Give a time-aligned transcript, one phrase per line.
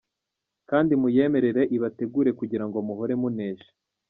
[0.69, 3.69] Kandi muyemerere ibategure kugira ngo muhore munesha.